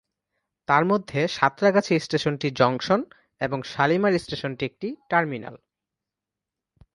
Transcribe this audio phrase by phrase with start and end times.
[0.67, 3.01] তারমধ্যে সাঁতরাগাছি স্টেশনটি জংশন
[3.41, 5.55] এবং শালিমার স্টেশনটি একটি টার্মিনাল।